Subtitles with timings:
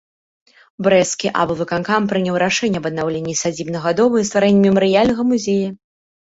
[0.85, 5.69] Брэсцкі аблвыканкам прыняў рашэнне аб аднаўленні сядзібнага дома і стварэнні мемарыяльнага музея.